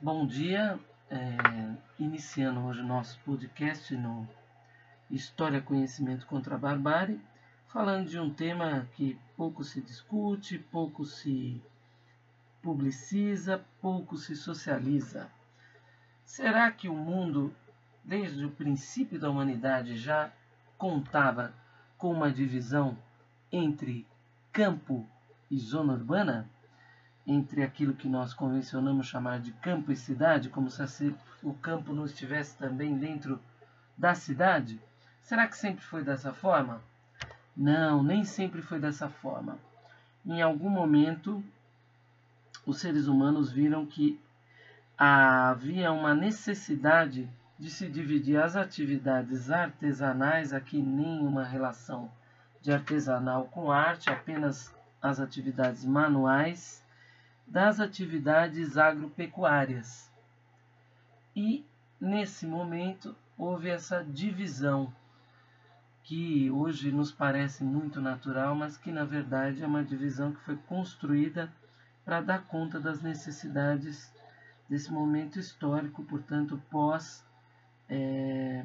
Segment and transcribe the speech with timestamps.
[0.00, 0.78] Bom dia,
[1.10, 4.28] é, iniciando hoje nosso podcast no
[5.10, 7.20] História, Conhecimento contra a Barbárie,
[7.66, 11.60] falando de um tema que pouco se discute, pouco se
[12.62, 15.28] publiciza, pouco se socializa.
[16.24, 17.52] Será que o mundo,
[18.04, 20.30] desde o princípio da humanidade, já
[20.78, 21.52] contava
[21.96, 22.96] com uma divisão
[23.50, 24.06] entre
[24.52, 25.04] campo
[25.50, 26.48] e zona urbana?
[27.30, 32.06] Entre aquilo que nós convencionamos chamar de campo e cidade, como se o campo não
[32.06, 33.38] estivesse também dentro
[33.98, 34.80] da cidade?
[35.20, 36.80] Será que sempre foi dessa forma?
[37.54, 39.58] Não, nem sempre foi dessa forma.
[40.24, 41.44] Em algum momento,
[42.64, 44.18] os seres humanos viram que
[44.96, 52.10] havia uma necessidade de se dividir as atividades artesanais, aqui nenhuma relação
[52.62, 56.82] de artesanal com arte, apenas as atividades manuais,
[57.48, 60.10] das atividades agropecuárias.
[61.34, 61.64] E
[62.00, 64.92] nesse momento houve essa divisão
[66.02, 70.56] que hoje nos parece muito natural, mas que na verdade é uma divisão que foi
[70.56, 71.50] construída
[72.04, 74.12] para dar conta das necessidades
[74.68, 77.24] desse momento histórico, portanto, pós
[77.88, 78.64] é,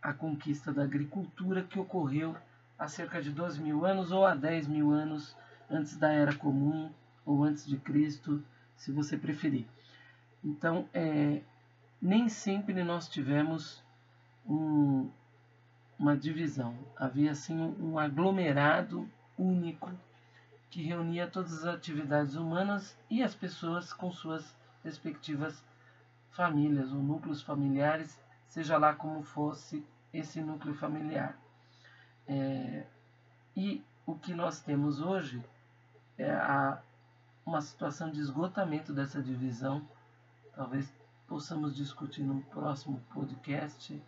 [0.00, 2.36] a conquista da agricultura que ocorreu
[2.78, 5.36] há cerca de 12 mil anos ou há 10 mil anos
[5.70, 6.90] antes da Era Comum
[7.26, 8.42] ou antes de Cristo,
[8.76, 9.66] se você preferir.
[10.42, 11.42] Então, é,
[12.00, 13.82] nem sempre nós tivemos
[14.48, 15.10] um,
[15.98, 19.90] uma divisão, havia assim um aglomerado único
[20.70, 25.64] que reunia todas as atividades humanas e as pessoas com suas respectivas
[26.30, 31.36] famílias ou núcleos familiares, seja lá como fosse esse núcleo familiar.
[32.28, 32.84] É,
[33.56, 35.42] e o que nós temos hoje
[36.18, 36.80] é a,
[37.46, 39.86] uma situação de esgotamento dessa divisão.
[40.54, 40.92] Talvez
[41.28, 44.02] possamos discutir no próximo podcast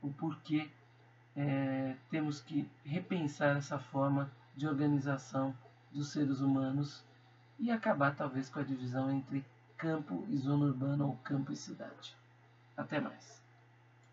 [0.00, 0.70] o porquê
[1.36, 5.54] é, temos que repensar essa forma de organização
[5.92, 7.04] dos seres humanos
[7.58, 9.44] e acabar talvez com a divisão entre
[9.76, 12.16] campo e zona urbana ou campo e cidade.
[12.74, 13.45] Até mais.